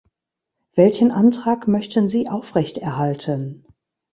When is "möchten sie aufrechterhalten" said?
1.67-3.67